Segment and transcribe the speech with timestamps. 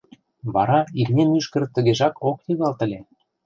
[0.53, 2.99] Вара имне мӱшкыр тыгежак ок йыгалт ыле.